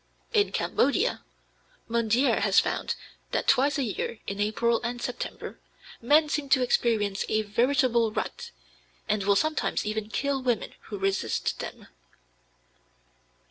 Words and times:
In 0.33 0.51
Cambodia, 0.51 1.21
Mondière 1.87 2.39
has 2.39 2.59
found 2.59 2.95
that 3.33 3.47
twice 3.47 3.77
a 3.77 3.83
year, 3.83 4.17
in 4.25 4.39
April 4.41 4.81
and 4.81 4.99
September, 4.99 5.59
men 6.01 6.27
seem 6.27 6.49
to 6.49 6.63
experience 6.63 7.23
a 7.29 7.43
"veritable 7.43 8.11
rut," 8.11 8.49
and 9.07 9.23
will 9.23 9.35
sometimes 9.35 9.85
even 9.85 10.09
kill 10.09 10.41
women 10.41 10.73
who 10.85 10.97
resist 10.97 11.59
them. 11.59 11.85